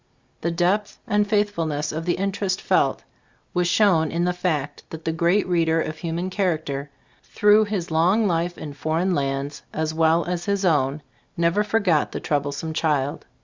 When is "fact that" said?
4.33-5.05